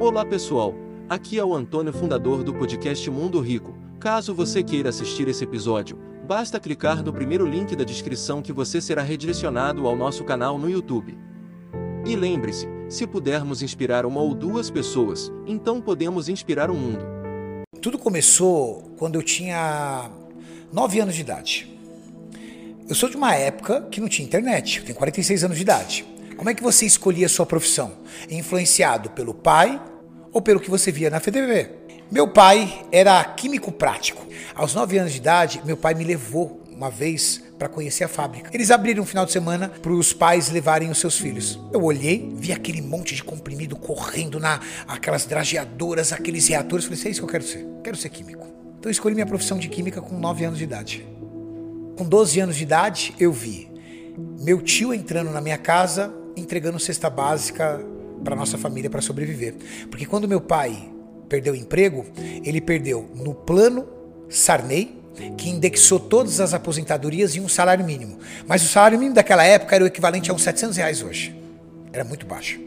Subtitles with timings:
[0.00, 0.74] Olá pessoal,
[1.10, 3.76] aqui é o Antônio, fundador do podcast Mundo Rico.
[4.00, 8.80] Caso você queira assistir esse episódio, basta clicar no primeiro link da descrição que você
[8.80, 11.18] será redirecionado ao nosso canal no YouTube.
[12.06, 17.04] E lembre-se, se pudermos inspirar uma ou duas pessoas, então podemos inspirar o mundo.
[17.82, 20.10] Tudo começou quando eu tinha
[20.72, 21.78] 9 anos de idade.
[22.88, 26.06] Eu sou de uma época que não tinha internet, eu tenho 46 anos de idade.
[26.38, 27.98] Como é que você escolhia a sua profissão?
[28.30, 29.78] Influenciado pelo pai
[30.32, 31.70] ou pelo que você via na FTV?
[32.10, 34.26] Meu pai era químico prático.
[34.54, 38.50] Aos 9 anos de idade, meu pai me levou uma vez para conhecer a fábrica.
[38.52, 41.60] Eles abriram um final de semana para os pais levarem os seus filhos.
[41.72, 46.86] Eu olhei, vi aquele monte de comprimido correndo na aquelas drageadoras, aqueles reatores.
[46.86, 47.66] Falei, é isso que eu quero ser.
[47.84, 48.46] Quero ser químico.
[48.78, 51.06] Então eu escolhi minha profissão de química com 9 anos de idade.
[51.96, 53.68] Com 12 anos de idade, eu vi
[54.40, 57.80] meu tio entrando na minha casa entregando cesta básica
[58.24, 59.54] para nossa família para sobreviver.
[59.90, 60.90] Porque quando meu pai
[61.28, 62.06] perdeu o emprego,
[62.44, 63.86] ele perdeu no plano
[64.28, 64.98] Sarney,
[65.36, 68.18] que indexou todas as aposentadorias em um salário mínimo.
[68.46, 71.34] Mas o salário mínimo daquela época era o equivalente a uns 700 reais hoje.
[71.92, 72.58] Era muito baixo.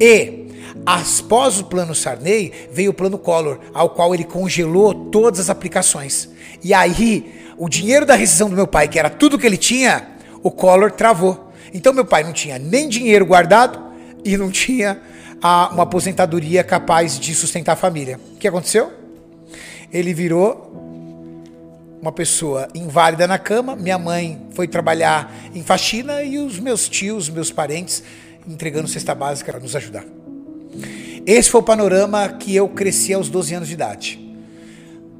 [0.00, 0.46] E,
[0.86, 6.28] após o plano Sarney, veio o plano Collor, ao qual ele congelou todas as aplicações.
[6.62, 10.08] E aí, o dinheiro da rescisão do meu pai, que era tudo que ele tinha,
[10.42, 11.52] o Collor travou.
[11.72, 13.82] Então meu pai não tinha nem dinheiro guardado
[14.24, 15.00] e não tinha
[15.42, 18.18] a, uma aposentadoria capaz de sustentar a família.
[18.34, 18.92] O que aconteceu?
[19.92, 20.72] Ele virou
[22.00, 23.76] uma pessoa inválida na cama.
[23.76, 28.02] Minha mãe foi trabalhar em faxina e os meus tios, meus parentes,
[28.48, 30.04] entregando cesta básica para nos ajudar.
[31.26, 34.20] Esse foi o panorama que eu cresci aos 12 anos de idade.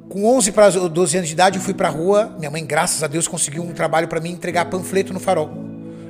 [0.09, 2.35] Com 11 para 12 anos de idade, eu fui para a rua.
[2.39, 5.51] Minha mãe, graças a Deus, conseguiu um trabalho para mim entregar panfleto no farol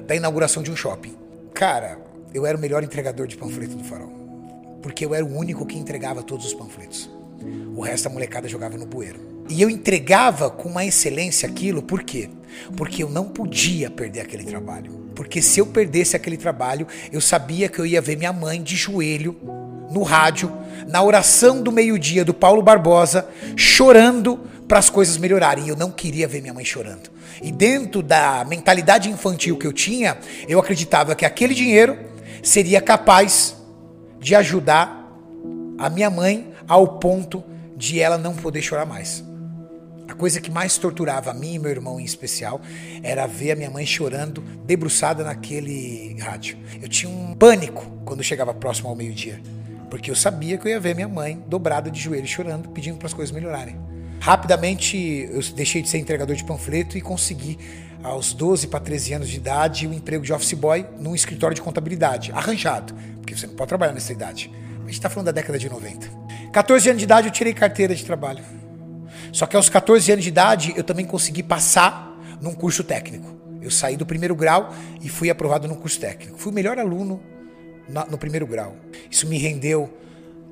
[0.06, 1.14] da inauguração de um shopping.
[1.54, 1.98] Cara,
[2.34, 4.12] eu era o melhor entregador de panfleto do farol.
[4.82, 7.08] Porque eu era o único que entregava todos os panfletos.
[7.76, 9.20] O resto da molecada jogava no bueiro.
[9.48, 12.28] E eu entregava com uma excelência aquilo, por quê?
[12.76, 15.04] Porque eu não podia perder aquele trabalho.
[15.14, 18.74] Porque se eu perdesse aquele trabalho, eu sabia que eu ia ver minha mãe de
[18.74, 19.36] joelho
[19.90, 20.50] no rádio,
[20.88, 25.68] na oração do meio-dia do Paulo Barbosa, chorando para as coisas melhorarem.
[25.68, 27.10] Eu não queria ver minha mãe chorando.
[27.42, 32.13] E dentro da mentalidade infantil que eu tinha, eu acreditava que aquele dinheiro
[32.44, 33.56] seria capaz
[34.20, 35.10] de ajudar
[35.78, 37.42] a minha mãe ao ponto
[37.76, 39.24] de ela não poder chorar mais.
[40.06, 42.60] A coisa que mais torturava a mim e meu irmão em especial
[43.02, 46.58] era ver a minha mãe chorando, debruçada naquele rádio.
[46.80, 49.40] Eu tinha um pânico quando chegava próximo ao meio-dia,
[49.90, 53.06] porque eu sabia que eu ia ver minha mãe dobrada de joelhos chorando, pedindo para
[53.06, 53.76] as coisas melhorarem.
[54.20, 54.96] Rapidamente
[55.30, 57.58] eu deixei de ser entregador de panfleto e consegui,
[58.04, 61.62] aos 12 para 13 anos de idade, um emprego de office boy num escritório de
[61.62, 64.52] contabilidade, arranjado, porque você não pode trabalhar nessa idade.
[64.76, 66.06] A gente está falando da década de 90.
[66.52, 68.44] 14 anos de idade eu tirei carteira de trabalho.
[69.32, 73.34] Só que aos 14 anos de idade eu também consegui passar num curso técnico.
[73.62, 76.36] Eu saí do primeiro grau e fui aprovado num curso técnico.
[76.36, 77.22] Fui o melhor aluno
[78.10, 78.76] no primeiro grau.
[79.10, 79.90] Isso me rendeu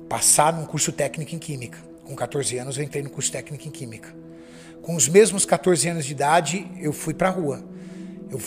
[0.09, 1.77] passar num curso técnico em química.
[2.03, 4.13] Com 14 anos eu entrei no curso técnico em Química.
[4.83, 7.63] Com os mesmos 14 anos de idade, eu fui para a rua.
[8.29, 8.37] Eu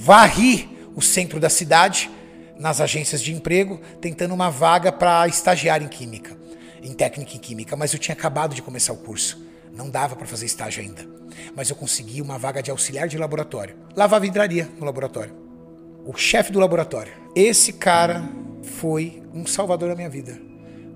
[0.00, 2.10] varri o centro da cidade,
[2.58, 6.36] nas agências de emprego, tentando uma vaga para estagiar em Química,
[6.82, 9.42] em técnica em Química, mas eu tinha acabado de começar o curso.
[9.72, 11.08] Não dava para fazer estágio ainda.
[11.56, 13.74] Mas eu consegui uma vaga de auxiliar de laboratório.
[13.96, 15.34] Lavava vidraria no laboratório.
[16.04, 17.12] O chefe do laboratório.
[17.34, 18.28] Esse cara
[18.62, 20.38] foi um salvador da minha vida.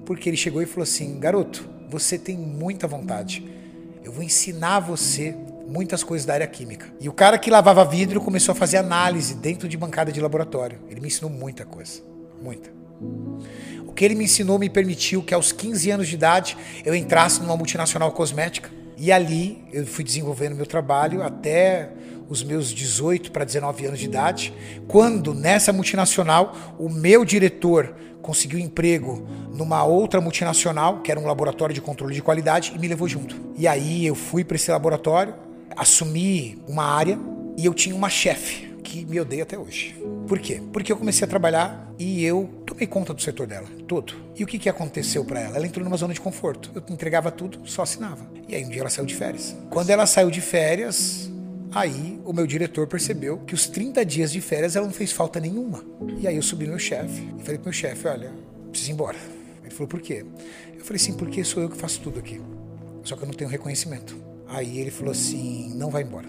[0.05, 3.62] Porque ele chegou e falou assim: garoto, você tem muita vontade.
[4.05, 5.35] Eu vou ensinar você
[5.67, 6.93] muitas coisas da área química.
[7.01, 10.79] E o cara que lavava vidro começou a fazer análise dentro de bancada de laboratório.
[10.89, 12.03] Ele me ensinou muita coisa.
[12.43, 12.71] Muita.
[13.87, 17.41] O que ele me ensinou me permitiu que aos 15 anos de idade eu entrasse
[17.41, 18.71] numa multinacional cosmética.
[18.97, 21.91] E ali eu fui desenvolvendo meu trabalho até
[22.29, 24.55] os meus 18 para 19 anos de idade,
[24.89, 31.75] quando nessa multinacional o meu diretor conseguiu emprego numa outra multinacional, que era um laboratório
[31.75, 33.37] de controle de qualidade, e me levou junto.
[33.57, 35.35] E aí eu fui para esse laboratório,
[35.77, 37.19] assumi uma área
[37.57, 39.97] e eu tinha uma chefe que me odeia até hoje.
[40.27, 40.63] Por quê?
[40.73, 44.15] Porque eu comecei a trabalhar e eu tomei conta do setor dela, todo.
[44.37, 45.57] E o que, que aconteceu para ela?
[45.57, 46.71] Ela entrou numa zona de conforto.
[46.75, 48.27] Eu entregava tudo, só assinava.
[48.49, 49.57] E aí um dia ela saiu de férias.
[49.71, 51.32] Quando ela saiu de férias,
[51.75, 55.41] Aí o meu diretor percebeu que os 30 dias de férias ela não fez falta
[55.41, 55.83] nenhuma.
[56.19, 58.31] E aí eu subi no meu chefe e falei pro meu chefe, olha,
[58.71, 59.19] preciso ir embora.
[59.63, 60.25] Ele falou, por quê?
[60.77, 62.41] Eu falei, sim, porque sou eu que faço tudo aqui.
[63.03, 64.17] Só que eu não tenho reconhecimento.
[64.49, 66.29] Aí ele falou assim, não vai embora.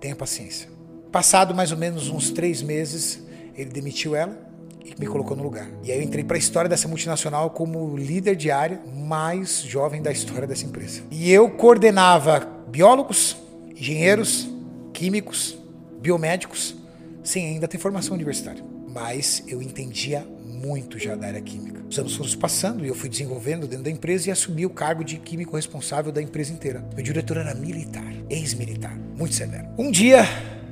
[0.00, 0.68] Tenha paciência.
[1.10, 3.22] Passado mais ou menos uns três meses,
[3.54, 4.50] ele demitiu ela,
[4.84, 5.68] e me colocou no lugar.
[5.84, 10.02] E aí eu entrei para a história dessa multinacional como líder de área mais jovem
[10.02, 11.02] da história dessa empresa.
[11.10, 13.36] E eu coordenava biólogos,
[13.76, 14.48] engenheiros,
[14.92, 15.56] químicos,
[16.00, 16.74] biomédicos,
[17.22, 18.62] sem ainda ter formação universitária.
[18.88, 21.82] Mas eu entendia muito já da área química.
[21.88, 25.04] Os anos foram passando e eu fui desenvolvendo dentro da empresa e assumi o cargo
[25.04, 26.84] de químico responsável da empresa inteira.
[26.94, 29.68] Meu diretor era militar, ex-militar, muito severo.
[29.78, 30.24] Um dia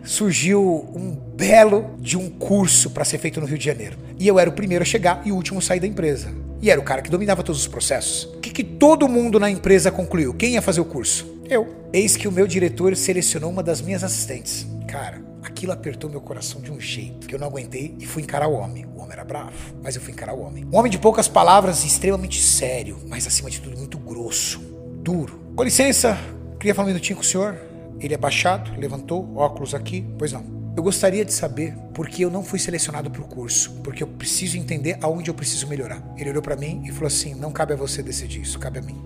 [0.05, 3.97] surgiu um belo de um curso para ser feito no Rio de Janeiro.
[4.19, 6.33] E eu era o primeiro a chegar e o último a sair da empresa.
[6.63, 8.25] E era o cara que dominava todos os processos.
[8.35, 10.35] O que, que todo mundo na empresa concluiu?
[10.35, 11.41] Quem ia fazer o curso?
[11.49, 11.89] Eu.
[11.93, 14.67] Eis que o meu diretor selecionou uma das minhas assistentes.
[14.87, 18.49] Cara, aquilo apertou meu coração de um jeito que eu não aguentei e fui encarar
[18.49, 18.85] o homem.
[18.95, 20.67] O homem era bravo, mas eu fui encarar o homem.
[20.71, 24.61] Um homem de poucas palavras, extremamente sério, mas acima de tudo muito grosso,
[25.03, 25.41] duro.
[25.57, 26.19] Com licença,
[26.59, 27.70] queria falar um minutinho com o senhor.
[28.01, 30.05] Ele é baixado, levantou, óculos aqui.
[30.19, 30.61] Pois não.
[30.77, 34.07] Eu gostaria de saber por que eu não fui selecionado para o curso, porque eu
[34.07, 36.03] preciso entender aonde eu preciso melhorar.
[36.17, 38.83] Ele olhou para mim e falou assim: Não cabe a você decidir isso, cabe a
[38.83, 38.99] mim.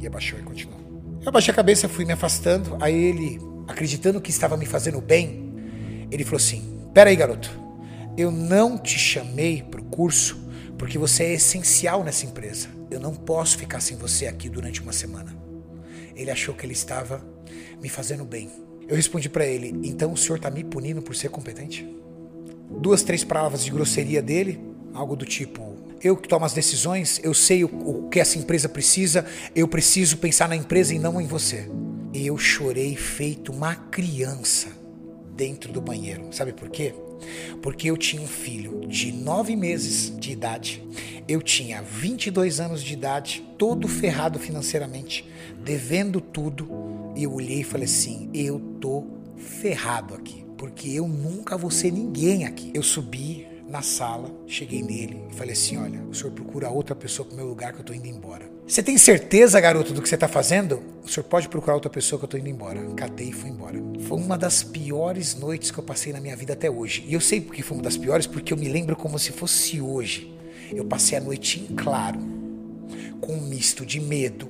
[0.00, 0.80] E abaixou e continuou.
[1.22, 2.76] Eu abaixei a cabeça, fui me afastando.
[2.80, 5.54] Aí ele, acreditando que estava me fazendo bem,
[6.10, 7.50] ele falou assim: Pera aí, garoto,
[8.16, 10.42] eu não te chamei para o curso
[10.76, 12.68] porque você é essencial nessa empresa.
[12.90, 15.32] Eu não posso ficar sem você aqui durante uma semana.
[16.16, 17.24] Ele achou que ele estava
[17.82, 18.48] me fazendo bem.
[18.88, 21.86] Eu respondi para ele: então o senhor está me punindo por ser competente?
[22.80, 24.58] Duas, três palavras de grosseria dele,
[24.94, 28.68] algo do tipo: eu que tomo as decisões, eu sei o, o que essa empresa
[28.68, 31.68] precisa, eu preciso pensar na empresa e não em você.
[32.14, 34.68] E eu chorei feito uma criança
[35.34, 36.28] dentro do banheiro.
[36.30, 36.94] Sabe por quê?
[37.62, 40.82] Porque eu tinha um filho de nove meses de idade,
[41.28, 45.24] eu tinha 22 anos de idade, todo ferrado financeiramente,
[45.64, 46.68] devendo tudo,
[47.14, 49.04] e eu olhei e falei assim: eu tô
[49.36, 52.70] ferrado aqui, porque eu nunca vou ser ninguém aqui.
[52.74, 57.26] Eu subi na sala, cheguei nele e falei assim: olha, o senhor procura outra pessoa
[57.26, 58.50] pro meu lugar que eu tô indo embora.
[58.66, 60.82] Você tem certeza, garoto, do que você tá fazendo?
[61.02, 62.80] O senhor pode procurar outra pessoa que eu tô indo embora.
[62.94, 63.78] Catei e fui embora.
[64.06, 67.04] Foi uma das piores noites que eu passei na minha vida até hoje.
[67.06, 69.80] E eu sei porque foi uma das piores, porque eu me lembro como se fosse
[69.80, 70.32] hoje.
[70.72, 72.20] Eu passei a noite em claro,
[73.20, 74.48] com um misto de medo,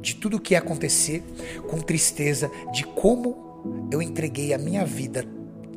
[0.00, 1.22] de tudo o que ia acontecer,
[1.68, 5.26] com tristeza de como eu entreguei a minha vida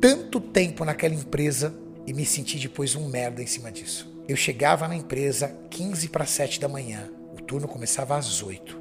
[0.00, 1.74] tanto tempo naquela empresa
[2.06, 4.10] e me senti depois um merda em cima disso.
[4.28, 8.80] Eu chegava na empresa 15 para 7 da manhã, o turno começava às 8,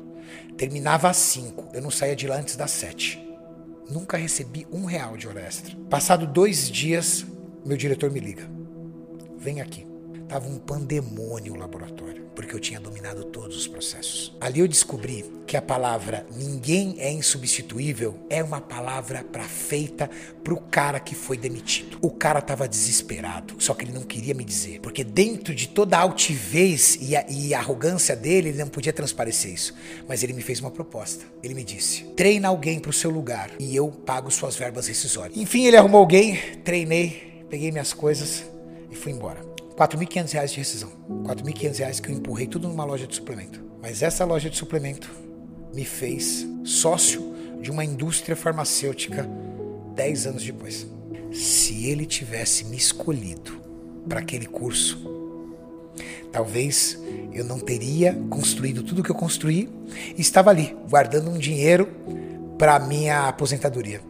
[0.56, 3.28] terminava às 5, eu não saía de lá antes das 7.
[3.90, 5.76] Nunca recebi um real de hora extra.
[5.90, 7.26] Passado dois dias,
[7.66, 8.48] meu diretor me liga.
[9.38, 9.89] Vem aqui.
[10.30, 14.32] Tava um pandemônio o laboratório, porque eu tinha dominado todos os processos.
[14.40, 20.08] Ali eu descobri que a palavra ninguém é insubstituível é uma palavra para feita
[20.44, 21.98] pro cara que foi demitido.
[22.00, 25.98] O cara tava desesperado, só que ele não queria me dizer, porque dentro de toda
[25.98, 29.74] a altivez e a, e a arrogância dele, ele não podia transparecer isso.
[30.08, 31.26] Mas ele me fez uma proposta.
[31.42, 35.36] Ele me disse: treina alguém pro seu lugar e eu pago suas verbas rescisórias.
[35.36, 38.44] Enfim, ele arrumou alguém, treinei, peguei minhas coisas
[38.92, 39.50] e fui embora.
[39.80, 40.90] 4.500 reais de rescisão.
[41.24, 43.64] 4.500 reais que eu empurrei tudo numa loja de suplemento.
[43.82, 45.10] Mas essa loja de suplemento
[45.74, 49.26] me fez sócio de uma indústria farmacêutica
[49.96, 50.86] 10 anos depois.
[51.32, 53.62] Se ele tivesse me escolhido
[54.08, 55.00] para aquele curso,
[56.30, 57.00] talvez
[57.32, 59.70] eu não teria construído tudo que eu construí
[60.18, 61.88] e estava ali, guardando um dinheiro
[62.58, 64.02] para minha aposentadoria.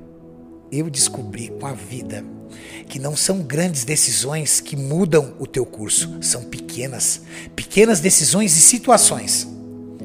[0.71, 2.25] Eu descobri com a vida
[2.87, 7.21] que não são grandes decisões que mudam o teu curso, são pequenas,
[7.55, 9.47] pequenas decisões e situações.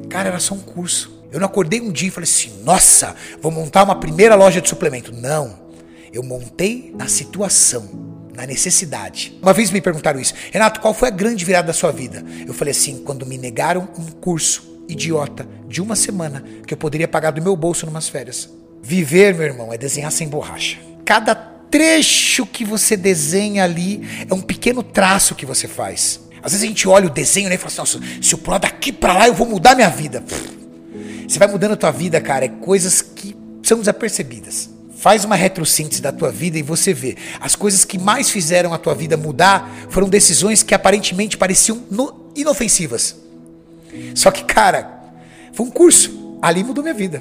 [0.09, 1.13] Cara, era só um curso.
[1.33, 4.69] Eu não acordei um dia e falei assim: "Nossa, vou montar uma primeira loja de
[4.69, 5.13] suplemento".
[5.13, 5.65] Não.
[6.13, 7.89] Eu montei na situação,
[8.33, 9.37] na necessidade.
[9.43, 12.25] Uma vez me perguntaram isso: "Renato, qual foi a grande virada da sua vida?".
[12.47, 17.09] Eu falei assim: "Quando me negaram um curso idiota de uma semana que eu poderia
[17.09, 18.49] pagar do meu bolso numas férias".
[18.81, 20.79] Viver, meu irmão, é desenhar sem borracha.
[21.05, 24.01] Cada trecho que você desenha ali
[24.31, 26.21] é um pequeno traço que você faz.
[26.41, 28.59] Às vezes a gente olha o desenho né, e fala assim, Nossa, se eu pular
[28.59, 30.23] daqui para lá eu vou mudar minha vida.
[31.27, 34.71] Você vai mudando a tua vida, cara, é coisas que são desapercebidas.
[34.97, 37.17] Faz uma retrosíntese da tua vida e você vê.
[37.41, 41.83] As coisas que mais fizeram a tua vida mudar foram decisões que aparentemente pareciam
[42.37, 43.17] inofensivas.
[44.15, 45.03] Só que, cara,
[45.53, 46.39] foi um curso.
[46.41, 47.21] Ali mudou minha vida.